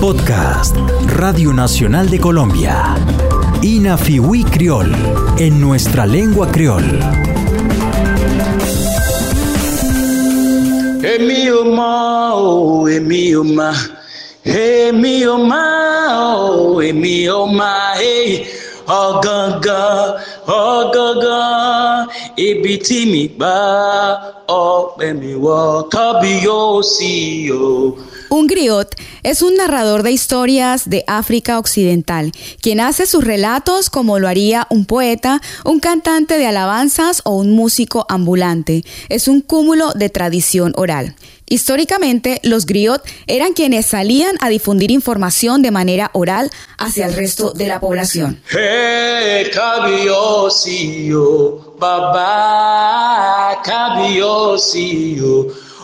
[0.00, 2.94] Podcast Radio Nacional de Colombia.
[3.62, 4.94] Inafiwi Criol,
[5.38, 6.84] en nuestra lengua criol.
[20.48, 22.08] ọ̀gángan
[22.46, 23.54] ibi tí mi gbà
[24.66, 25.58] ọpẹ́ mi wọ
[25.92, 27.12] tóbi yóò sí
[27.52, 27.66] o.
[28.30, 34.18] Un griot es un narrador de historias de África Occidental, quien hace sus relatos como
[34.18, 38.84] lo haría un poeta, un cantante de alabanzas o un músico ambulante.
[39.08, 41.16] Es un cúmulo de tradición oral.
[41.48, 47.52] Históricamente, los griot eran quienes salían a difundir información de manera oral hacia el resto
[47.52, 48.42] de la población.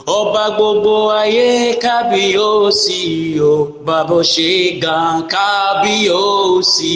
[0.07, 6.91] Ọba gbogbo ayé kábíyèsí o, bàbá ṣe gan kábíyèsí.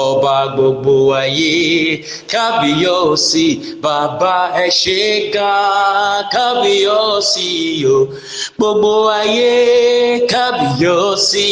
[0.00, 3.46] Ọba gbogbo ayé kábíyèsí,
[3.82, 5.00] bàbá ẹ ṣe
[5.34, 7.50] gan kábíyèsí
[7.82, 7.98] o.
[8.58, 9.52] Gbogbo ayé
[10.32, 11.48] kábíyèsí,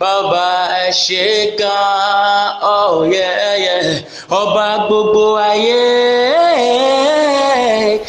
[0.00, 0.48] bàbá
[0.82, 4.02] ẹ ṣe gan, yeah.
[4.40, 7.13] Ọba gbogbo ayé.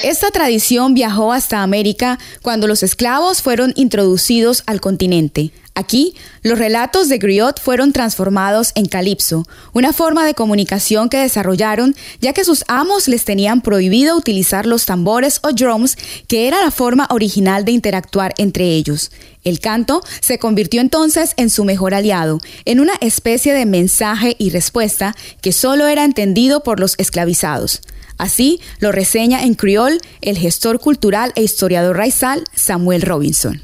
[0.03, 5.51] Esta tradición viajó hasta América cuando los esclavos fueron introducidos al continente.
[5.77, 11.95] Aquí, los relatos de griot fueron transformados en calipso, una forma de comunicación que desarrollaron
[12.21, 16.71] ya que sus amos les tenían prohibido utilizar los tambores o drums, que era la
[16.71, 19.11] forma original de interactuar entre ellos.
[19.43, 24.51] El canto se convirtió entonces en su mejor aliado, en una especie de mensaje y
[24.51, 27.81] respuesta que solo era entendido por los esclavizados.
[28.17, 33.61] Así lo reseña en criol el gestor cultural e historiador raizal Samuel Robinson.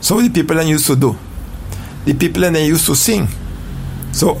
[0.00, 1.16] So the people used to do.
[2.04, 3.28] The people that used to sing.
[4.12, 4.38] So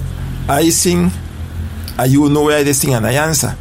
[0.48, 1.10] I sing,
[1.98, 3.56] and you know where they sing and I answer.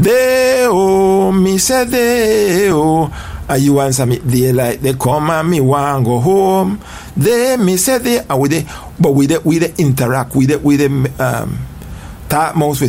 [0.00, 3.10] Deo, me say Deo.
[3.48, 6.80] And you answer me, they like they come and me want go home.
[7.16, 8.66] They me say they, and we they,
[9.00, 11.58] but we they, we they interact with the with the um,
[12.28, 12.82] talk amongst.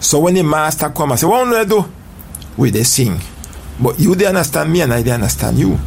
[0.00, 1.84] So when the master come and say, what do do?
[2.56, 3.20] We they sing.
[3.80, 5.78] But you they understand me and I they understand you.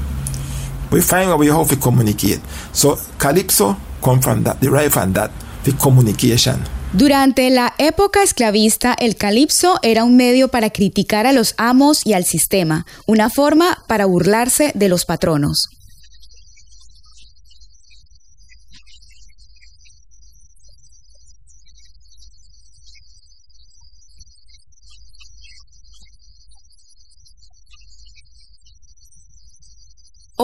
[0.92, 2.42] We find a way how to communicate.
[2.74, 5.32] So calypso come from that, derive from that,
[5.64, 6.60] the communication.
[6.94, 12.14] Durante la época esclavista, el calipso era un medio para criticar a los amos y
[12.14, 15.70] al sistema, una forma para burlarse de los patronos.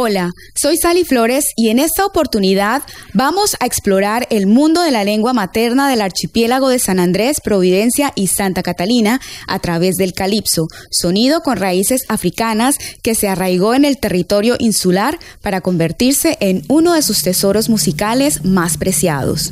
[0.09, 2.81] Hola, soy Sally Flores y en esta oportunidad
[3.11, 8.13] vamos a explorar el mundo de la lengua materna del archipiélago de San Andrés, Providencia
[8.15, 9.19] y Santa Catalina
[9.49, 15.19] a través del calipso, sonido con raíces africanas que se arraigó en el territorio insular
[15.41, 19.51] para convertirse en uno de sus tesoros musicales más preciados.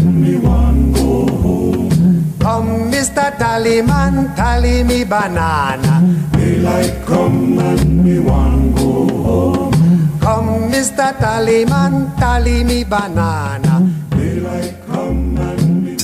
[3.01, 3.33] Come, Mr.
[3.35, 6.05] Tallyman, tally me banana.
[6.37, 10.19] Daylight come and me want go home.
[10.19, 11.11] Come, Mr.
[11.17, 13.89] Tallyman, tally me banana.
[14.11, 15.95] Daylight come and me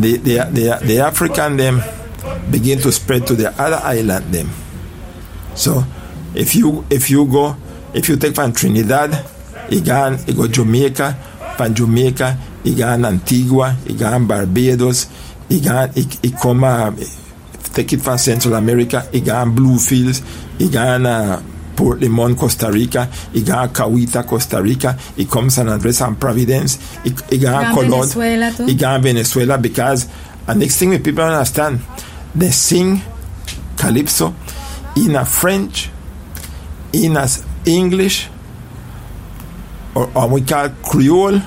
[0.00, 1.80] The, the, the, the African them
[2.50, 4.50] begin to spread to the other island them.
[5.54, 5.82] So
[6.34, 7.56] if you if you go
[7.94, 9.16] if you take from Trinidad,
[9.70, 11.14] you go, you go Jamaica,
[11.56, 15.06] from Jamaica, you go Antigua, you go Barbados,
[15.50, 16.90] you go you, you come uh,
[17.74, 20.22] take it from Central America, you go Bluefields,
[20.58, 21.42] you go uh,
[21.76, 26.78] Port Limon, Costa Rica, you go Cahuita, Costa Rica, you come San Andres and Providence,
[27.04, 28.66] you, you go Gran Colón, Venezuela, too.
[28.66, 30.08] you go Venezuela because
[30.46, 31.80] the next thing we people understand,
[32.34, 33.00] they sing
[33.76, 34.34] calypso
[34.96, 35.90] in a French,
[36.92, 38.28] in a s- English,
[39.94, 41.40] or, or we call Creole,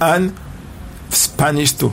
[0.00, 0.34] and
[1.10, 1.70] Spanish.
[1.72, 1.92] Spanish too.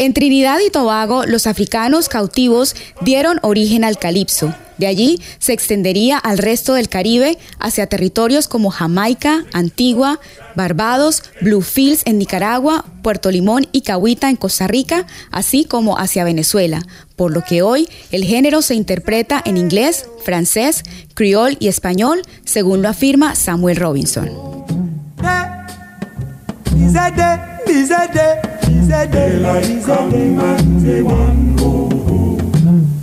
[0.00, 4.54] En Trinidad y Tobago, los africanos cautivos dieron origen al calipso.
[4.78, 10.20] De allí se extendería al resto del Caribe hacia territorios como Jamaica, Antigua,
[10.54, 16.86] Barbados, Bluefields en Nicaragua, Puerto Limón y Cahuita en Costa Rica, así como hacia Venezuela,
[17.16, 20.84] por lo que hoy el género se interpreta en inglés, francés,
[21.14, 24.30] criol y español, según lo afirma Samuel Robinson.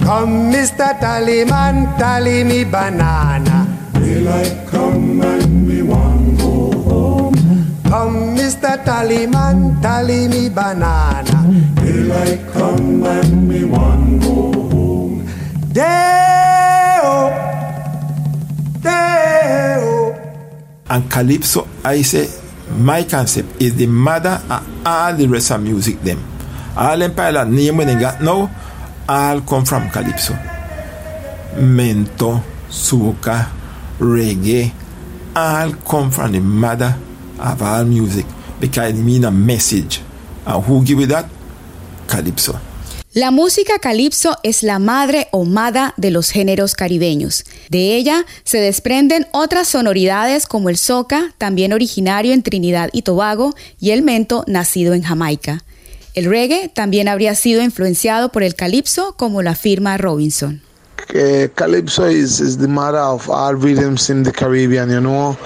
[0.06, 0.98] Come, Mr.
[1.00, 3.66] Tallyman, tally me banana.
[3.94, 7.36] Daylight come and me want go home.
[7.86, 8.78] Come, Mr.
[8.84, 11.38] Tallyman, tally me banana.
[11.82, 15.26] Daylight come and me want go home.
[15.72, 17.30] Day-o,
[18.82, 20.16] day-o.
[20.90, 22.30] And Calypso, I say,
[22.78, 26.24] my concept is the mother of all the rest of music them.
[26.78, 28.50] All empire name when they got now,
[29.08, 30.34] all come from Calypso.
[31.56, 33.50] Mento, soca,
[34.00, 34.72] reggae,
[35.36, 36.98] all come from the mother
[37.40, 38.26] of all music
[38.60, 40.02] because it mean a message.
[40.46, 41.30] And who give it that?
[42.08, 42.60] Calypso.
[43.16, 47.46] La música calipso es la madre o mada de los géneros caribeños.
[47.70, 53.56] De ella se desprenden otras sonoridades como el soca, también originario en Trinidad y Tobago,
[53.80, 55.64] y el mento, nacido en Jamaica.
[56.14, 60.62] El reggae también habría sido influenciado por el calipso, como lo afirma Robinson.
[61.14, 65.38] uh, calypso is, is the mother of all rhythms in the Caribbean, you know.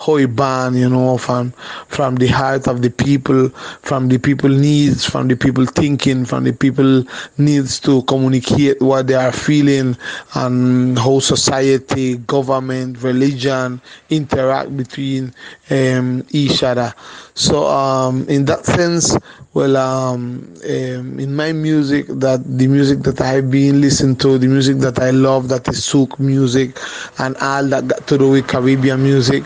[0.00, 1.52] Born, you know, from
[1.88, 3.50] from the heart of the people,
[3.82, 7.04] from the people needs, from the people thinking, from the people
[7.38, 9.96] needs to communicate what they are feeling
[10.34, 15.34] and how society, government, religion interact between
[15.70, 16.94] um, each other.
[17.34, 19.16] So um, in that sense,
[19.52, 24.46] well, um, um, in my music, that the music that I've been listening to, the
[24.46, 26.78] music that I love, that is souk music,
[27.18, 29.42] and all that got to do with Caribbean music,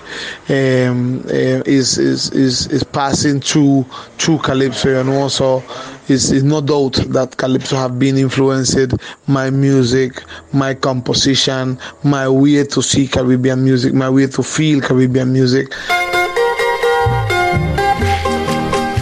[0.50, 3.84] um, uh, is, is is is passing through
[4.18, 5.62] through calypso, and also
[6.08, 8.92] is is no doubt that calypso have been influenced
[9.26, 10.22] my music,
[10.52, 15.72] my composition, my way to see Caribbean music, my way to feel Caribbean music.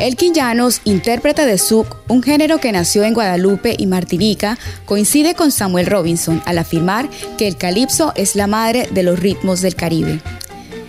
[0.03, 5.53] Elkin Llanos, intérprete de souk, un género que nació en Guadalupe y Martinica, coincide con
[5.53, 7.09] Samuel Robinson al afirmar
[7.39, 10.21] que el calipso es la madre de los ritmos del Caribe.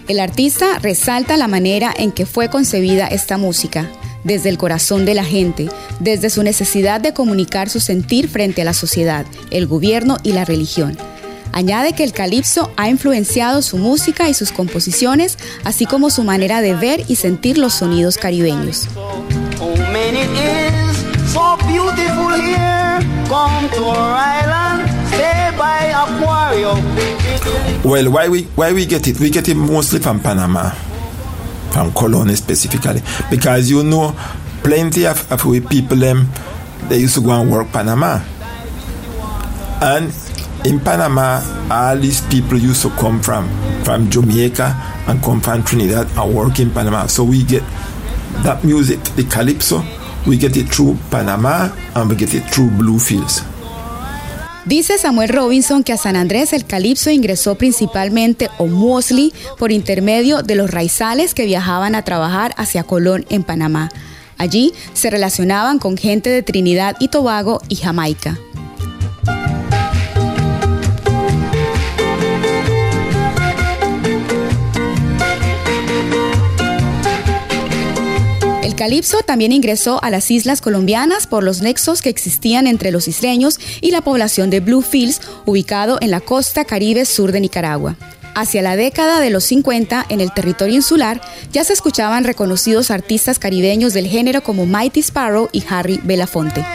[0.07, 3.87] El artista resalta la manera en que fue concebida esta música,
[4.23, 5.69] desde el corazón de la gente,
[5.99, 10.43] desde su necesidad de comunicar su sentir frente a la sociedad, el gobierno y la
[10.43, 10.97] religión.
[11.53, 16.61] Añade que el calipso ha influenciado su música y sus composiciones, así como su manera
[16.61, 18.87] de ver y sentir los sonidos caribeños.
[27.83, 29.19] Well, why we why we get it?
[29.19, 30.71] We get it mostly from Panama,
[31.71, 34.15] from Colón specifically, because you know,
[34.63, 36.29] plenty of, of we people them
[36.87, 38.21] they used to go and work Panama,
[39.81, 40.13] and
[40.65, 43.47] in Panama, all these people used to come from
[43.83, 44.75] from Jamaica
[45.07, 47.07] and come from Trinidad and work in Panama.
[47.07, 47.63] So we get
[48.43, 49.83] that music, the calypso,
[50.25, 53.43] we get it through Panama and we get it through Bluefields.
[54.65, 60.41] Dice Samuel Robinson que a San Andrés el calipso ingresó principalmente o mostly por intermedio
[60.41, 63.89] de los raizales que viajaban a trabajar hacia Colón en Panamá.
[64.37, 68.39] Allí se relacionaban con gente de Trinidad y Tobago y Jamaica.
[78.83, 83.07] El calipso también ingresó a las islas colombianas por los nexos que existían entre los
[83.07, 87.95] isleños y la población de Bluefields, ubicado en la costa caribe sur de Nicaragua.
[88.35, 91.21] Hacia la década de los 50, en el territorio insular,
[91.53, 96.65] ya se escuchaban reconocidos artistas caribeños del género como Mighty Sparrow y Harry Belafonte.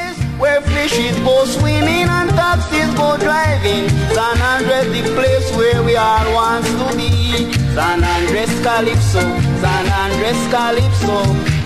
[7.74, 9.20] San Andres Calypso,
[9.60, 11.57] San Andres Calypso.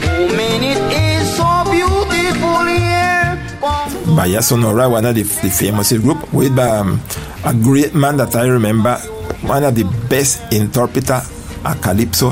[4.15, 7.01] Vaya Sonora, one of the, the famous group with um,
[7.45, 8.97] a great man that I remember,
[9.43, 11.21] one of the best interpreter
[11.65, 12.31] a calypso,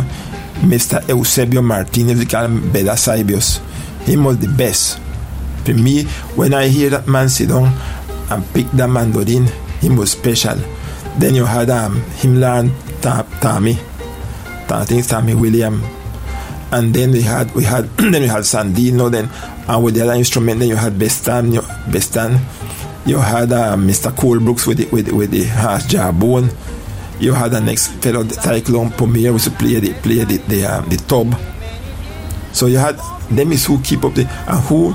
[0.61, 1.01] Mr.
[1.09, 3.61] Eusebio Martinez, we call him Beda Saibios.
[4.05, 4.99] He was the best.
[5.65, 6.05] For me,
[6.37, 7.73] when I hear that man sit down
[8.31, 9.47] and pick that mandolin,
[9.81, 10.57] he was special.
[11.19, 12.71] Then you had um, him learn
[13.01, 13.79] Tommy,
[14.69, 15.83] I think Tommy William,
[16.73, 19.29] and then we had we had then we had Sandino then
[19.69, 21.61] and with the other instrument then you had Bestan you,
[21.91, 22.41] Bestan.
[23.07, 24.11] You had uh, Mr.
[24.13, 26.51] Colbrooks with the, with the, with the harsh jawbone.
[27.19, 30.89] You had the next fellow the Cyclone Pomir which play the play the the, um,
[30.89, 31.35] the tub.
[32.53, 32.97] So you had
[33.31, 34.93] them is who keep up the and who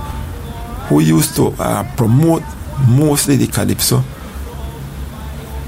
[0.87, 2.43] who used to uh, promote
[2.87, 4.03] mostly the calypso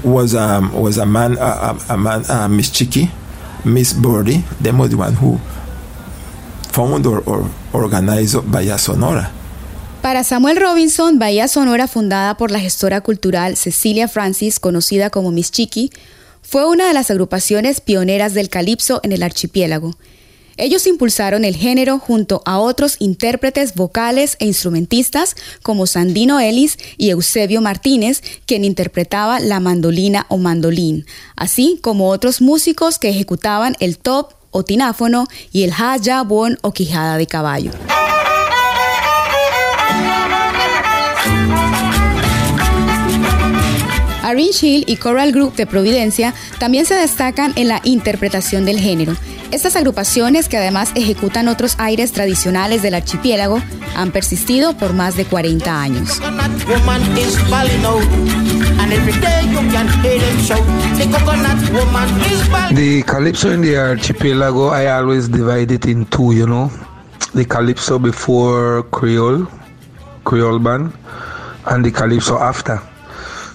[0.04, 3.10] was um was a man uh, a, a man uh, Miss Chicky
[3.64, 4.38] Miss Birdie.
[4.60, 5.40] Them was the one who
[6.78, 9.30] or, or organized Bahía Sonora
[10.02, 15.50] Para Samuel Robinson, Bahía Sonora, fundada por la gestora cultural Cecilia Francis, conocida como Miss
[15.50, 15.90] Chiqui,
[16.40, 19.96] fue una de las agrupaciones pioneras del calipso en el archipiélago.
[20.56, 27.10] Ellos impulsaron el género junto a otros intérpretes vocales e instrumentistas como Sandino Ellis y
[27.10, 31.06] Eusebio Martínez, quien interpretaba la mandolina o mandolín,
[31.36, 36.72] así como otros músicos que ejecutaban el top o tináfono y el haya, bon o
[36.72, 37.70] quijada de caballo.
[44.28, 49.16] Orange Hill y Coral Group de Providencia también se destacan en la interpretación del género.
[49.50, 53.62] Estas agrupaciones, que además ejecutan otros aires tradicionales del archipiélago,
[53.96, 56.20] han persistido por más de 40 años.
[62.74, 66.70] The calypso in the archipelago, I always divide it in two, you know.
[67.34, 69.46] The calypso before Creole,
[70.24, 70.94] Creole band,
[71.66, 72.80] and the calypso after.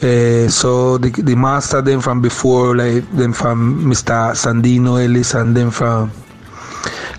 [0.04, 4.36] Uh, so the, the master them from before, like them from Mr.
[4.36, 6.12] Sandino Ellis and them from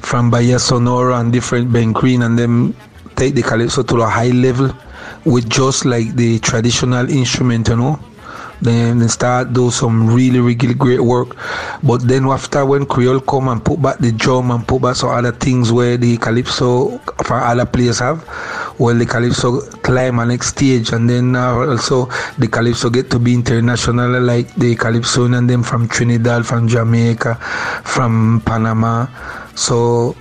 [0.02, 2.76] from Bahia Sonora and different Ben Green and them
[3.16, 4.71] take the calypso to a high level
[5.25, 7.99] with just like the traditional instrument, you know.
[8.62, 11.37] Then they start do some really really great work.
[11.83, 15.11] But then after when Creole come and put back the drum and put back some
[15.11, 18.25] other things where the calypso for other players have,
[18.78, 22.07] well the calypso climb a next stage and then uh, also
[22.38, 27.35] the calypso get to be international like the calypso and them from Trinidad, from Jamaica,
[27.85, 29.07] from Panama.
[29.57, 30.16] So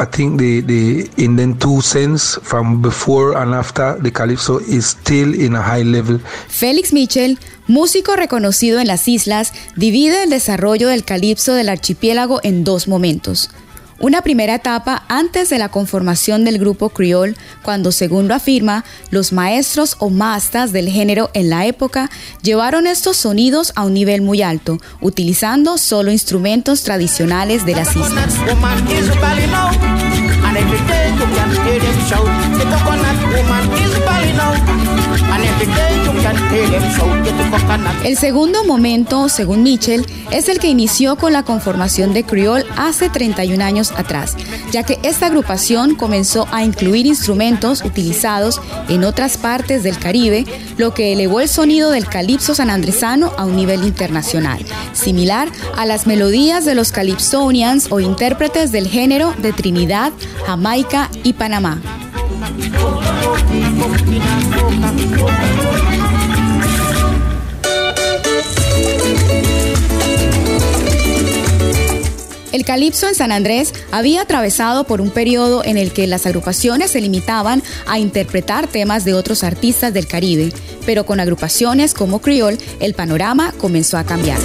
[0.00, 4.86] I think the, the in the two sense from before and after the calypso is
[4.86, 6.18] still in a high level.
[6.48, 12.64] Félix Mitchell, músico reconocido en las islas, divide el desarrollo del calipso del archipiélago en
[12.64, 13.50] dos momentos.
[14.00, 19.30] Una primera etapa antes de la conformación del grupo Creole, cuando según lo afirma, los
[19.30, 22.08] maestros o mastas del género en la época
[22.42, 28.36] llevaron estos sonidos a un nivel muy alto, utilizando solo instrumentos tradicionales de las islas.
[38.04, 43.08] El segundo momento, según Mitchell, es el que inició con la conformación de Creole hace
[43.08, 44.36] 31 años atrás,
[44.72, 50.44] ya que esta agrupación comenzó a incluir instrumentos utilizados en otras partes del Caribe,
[50.76, 56.06] lo que elevó el sonido del calipso sanandresano a un nivel internacional, similar a las
[56.06, 60.12] melodías de los calypsonians o intérpretes del género de Trinidad,
[60.46, 61.80] Jamaica y Panamá.
[72.52, 76.90] El calipso en San Andrés había atravesado por un periodo en el que las agrupaciones
[76.90, 80.52] se limitaban a interpretar temas de otros artistas del Caribe,
[80.84, 84.38] pero con agrupaciones como Creole, el panorama comenzó a cambiar.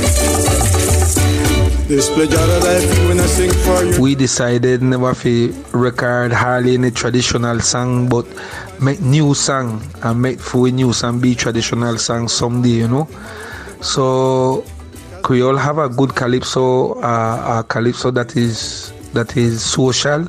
[4.01, 8.25] We decided never to record hardly any traditional song, but
[8.82, 13.08] make new song and make for new song be traditional song someday, you know.
[13.82, 14.65] So
[15.30, 20.27] we all have a good calypso, uh, a calypso that is that is social,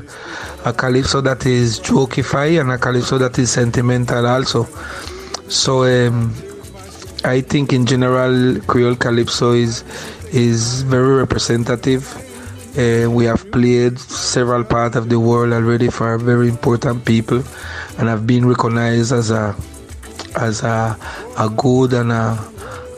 [0.67, 4.65] a calypso that is jokify, and a calypso that is sentimental also.
[5.49, 6.35] So um,
[7.25, 9.85] I think in general Creole calypso is
[10.33, 12.04] is very representative.
[12.76, 17.42] Uh, we have played several parts of the world already for very important people,
[17.99, 19.54] and have been recognized as a
[20.37, 20.97] as a,
[21.38, 22.38] a good and a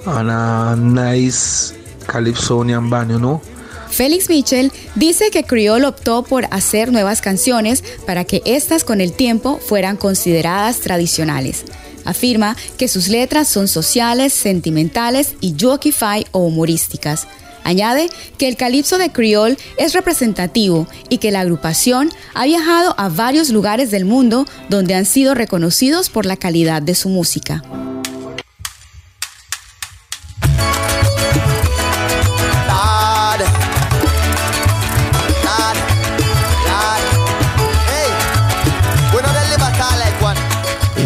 [0.06, 1.74] and a nice
[2.06, 3.40] calypsonian band, you know.
[3.90, 9.12] Félix Mitchell dice que Creole optó por hacer nuevas canciones para que éstas con el
[9.12, 11.64] tiempo fueran consideradas tradicionales.
[12.04, 17.26] Afirma que sus letras son sociales, sentimentales y jokify o humorísticas.
[17.64, 23.08] Añade que el calipso de Creole es representativo y que la agrupación ha viajado a
[23.08, 27.62] varios lugares del mundo donde han sido reconocidos por la calidad de su música.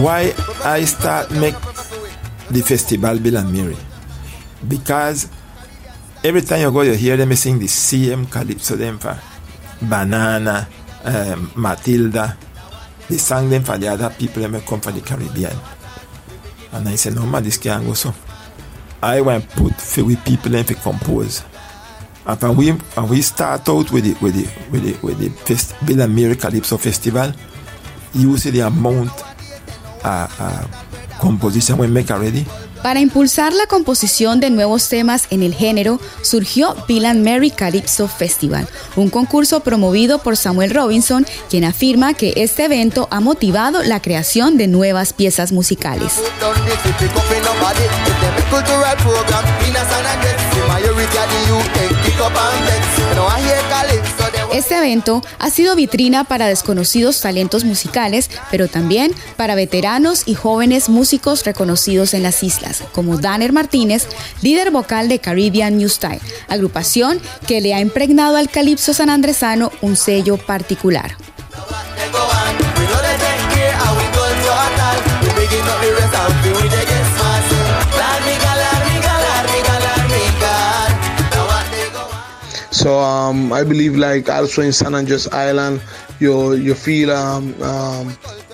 [0.03, 1.55] Why I start make
[2.51, 3.77] the festival Bill and Mary?
[4.67, 5.31] Because
[6.25, 9.19] every time you go, you hear them sing the CM Calypso them for
[9.81, 10.69] Banana,
[11.05, 12.37] um, Matilda.
[13.09, 15.57] They sang them for the other people that come from the Caribbean.
[16.73, 18.15] And I said, no man, this can't go so.
[19.03, 21.45] I want to put for we people and for compose.
[22.25, 25.29] And when we, when we start out with the, with the, with the, with the
[25.45, 27.33] fest, Bill and Mary Calypso Festival,
[28.15, 29.32] you see the amount
[30.05, 30.67] of uh,
[31.21, 32.45] composition we make already.
[32.83, 38.67] Para impulsar la composición de nuevos temas en el género, surgió Bill Mary Calypso Festival,
[38.97, 44.57] un concurso promovido por Samuel Robinson, quien afirma que este evento ha motivado la creación
[44.57, 46.15] de nuevas piezas musicales.
[54.53, 60.89] Este evento ha sido vitrina para desconocidos talentos musicales, pero también para veteranos y jóvenes
[60.89, 64.07] músicos reconocidos en las islas, como Danner Martínez,
[64.41, 69.97] líder vocal de Caribbean New Style, agrupación que le ha impregnado al calipso sanandresano un
[69.97, 71.17] sello particular.
[82.83, 85.81] So um, I believe like also in San Andres Island,
[86.19, 88.11] you you feel um, um,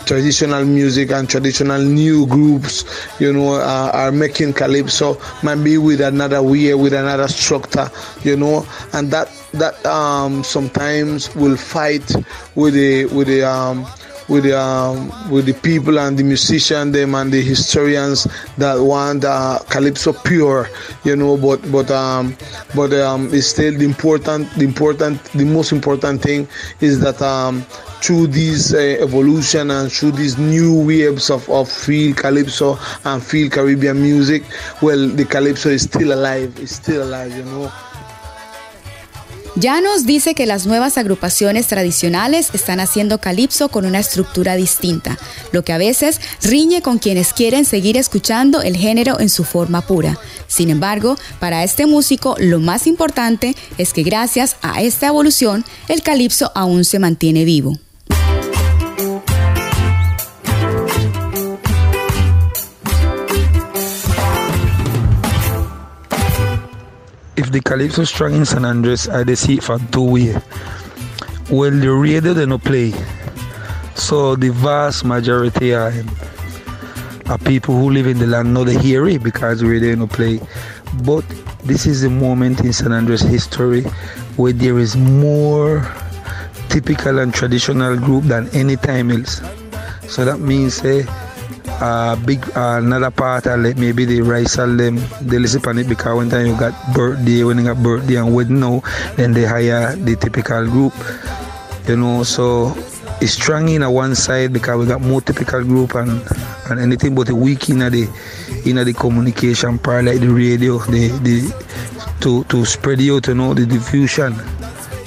[0.08, 2.82] traditional music and traditional new groups,
[3.20, 7.90] you know, uh, are making calypso, maybe with another way, with another structure,
[8.24, 12.10] you know, and that that um, sometimes will fight
[12.54, 13.84] with the with the um,
[14.28, 18.24] with the um, with the people and the musicians them and the historians
[18.56, 20.68] that want uh, calypso pure
[21.04, 22.36] you know but but um
[22.74, 26.46] but um it's still the important the important the most important thing
[26.80, 27.62] is that um
[28.00, 33.50] through this uh, evolution and through these new waves of, of feel calypso and feel
[33.50, 34.42] caribbean music
[34.82, 37.72] well the calypso is still alive it's still alive you know
[39.58, 45.18] Llanos dice que las nuevas agrupaciones tradicionales están haciendo calipso con una estructura distinta,
[45.50, 49.84] lo que a veces riñe con quienes quieren seguir escuchando el género en su forma
[49.84, 50.16] pura.
[50.46, 56.04] Sin embargo, para este músico lo más importante es que gracias a esta evolución, el
[56.04, 57.76] calipso aún se mantiene vivo.
[67.38, 70.32] If the calypso strong in San Andres, I see it from two way.
[71.50, 72.92] Well, the radio they no play,
[73.94, 75.92] so the vast majority are,
[77.26, 80.40] are people who live in the land know they hear it because radio no play.
[81.04, 81.24] But
[81.62, 83.82] this is the moment in San Andres history
[84.36, 85.86] where there is more
[86.70, 89.40] typical and traditional group than any time else.
[90.08, 91.06] So that means eh,
[91.80, 95.88] uh, big uh, another part of like maybe the rice them they listen on it
[95.88, 98.82] because one time you got birthday when you got birthday and wedding now
[99.16, 100.92] then they hire the typical group
[101.86, 102.74] you know so
[103.20, 106.22] it's strong in a one side because we got more typical group and
[106.70, 108.08] and anything but the weak in the
[108.64, 111.50] in the communication part like the radio the the
[112.20, 114.34] to to spread out you know the diffusion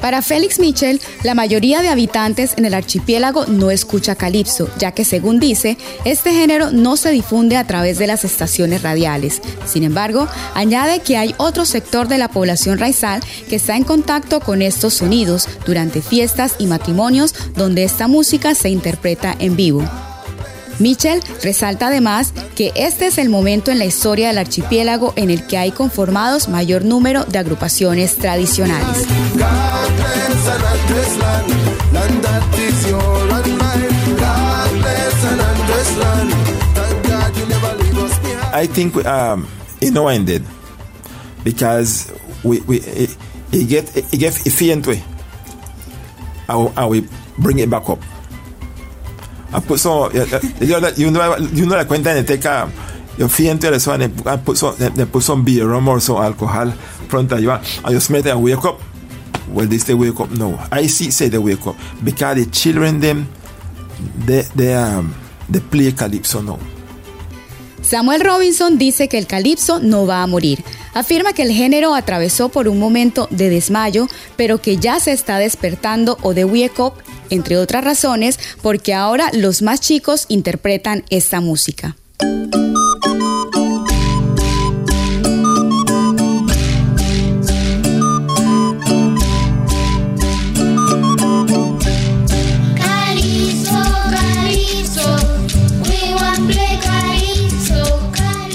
[0.02, 5.06] Para Félix Mitchell, la mayoría de habitantes en el archipiélago no escucha calipso, ya que
[5.06, 9.42] según dice, este género no se difunde a través de las estaciones radiales.
[9.66, 14.40] Sin embargo, añade que hay otro sector de la población raizal que está en contacto
[14.40, 19.88] con estos sonidos durante fiestas y matrimonios donde esta música se interpreta en vivo.
[20.82, 25.46] Mitchell resalta además que este es el momento en la historia del archipiélago en el
[25.48, 29.08] que hay conformados mayor número de agrupaciones tradicionales.
[38.54, 39.48] I think um,
[39.80, 40.44] it no ended
[41.44, 42.12] because
[42.44, 42.80] we we
[43.65, 45.02] get it get efficient way.
[47.38, 48.00] Bring it back up.
[49.54, 52.68] I put some you know you know you know la cuenta en teca
[53.18, 55.66] yo fui into eso I put some they put some beer
[56.00, 56.74] some alcohol
[57.14, 58.80] of you and you smell and wake up
[59.50, 63.00] well they stay wake up no I see say they wake up because the children
[63.02, 63.28] them
[64.26, 65.14] they they um
[65.50, 66.58] they play calypso now
[67.82, 70.64] Samuel Robinson dice que el calipso no va a morir.
[70.94, 75.40] Afirma que el género atravesó por un momento de desmayo, pero que ya se está
[75.40, 76.94] despertando o de wake up,
[77.32, 81.96] entre otras razones, porque ahora los más chicos interpretan esta música.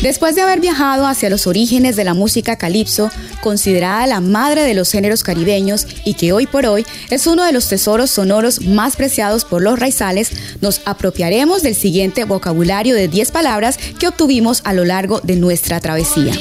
[0.06, 3.10] Después de haber viajado hacia los orígenes de la música calipso,
[3.42, 7.50] considerada la madre de los géneros caribeños y que hoy por hoy es uno de
[7.50, 13.32] los tesoros sonoros más preciados por los raizales, nos apropiaremos del siguiente vocabulario de 10
[13.32, 16.34] palabras que obtuvimos a lo largo de nuestra travesía.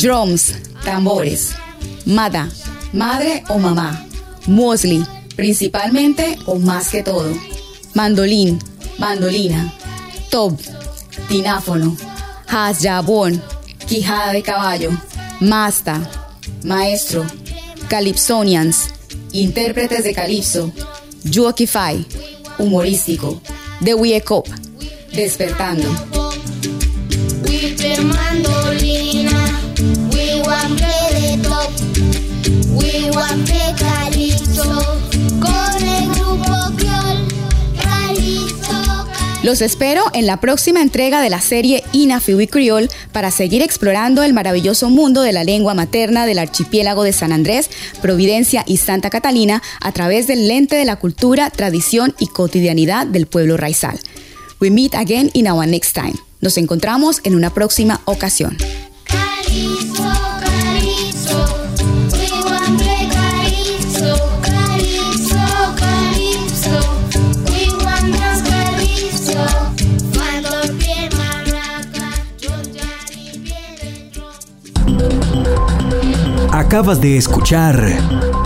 [0.00, 1.50] Drums, tambores.
[2.06, 2.48] Mada,
[2.94, 4.06] madre o mamá.
[4.46, 5.04] Mosley,
[5.36, 7.32] principalmente o más que todo.
[7.94, 8.58] Mandolín,
[8.98, 9.72] mandolina.
[10.30, 10.58] Tob,
[11.28, 11.96] tináfono.
[12.46, 13.42] Hasjabón,
[13.86, 14.90] quijada de caballo.
[15.40, 16.00] Masta,
[16.64, 17.24] maestro.
[17.88, 18.90] Calypsonians,
[19.32, 20.72] intérpretes de calipso.
[21.24, 22.04] Yuokify,
[22.58, 23.40] humorístico.
[23.82, 24.48] The Wiekop,
[25.12, 25.88] despertando.
[39.44, 44.32] Los espero en la próxima entrega de la serie Inafiwi Creole para seguir explorando el
[44.32, 47.68] maravilloso mundo de la lengua materna del archipiélago de San Andrés,
[48.00, 53.26] Providencia y Santa Catalina a través del lente de la cultura, tradición y cotidianidad del
[53.26, 54.00] pueblo raizal.
[54.62, 56.14] We meet again in our next time.
[56.40, 58.56] Nos encontramos en una próxima ocasión.
[76.74, 77.86] Acabas de escuchar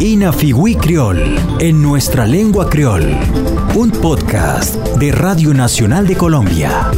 [0.00, 1.18] Inafiwi Criol
[1.60, 3.16] en nuestra lengua criol,
[3.74, 6.90] un podcast de Radio Nacional de Colombia.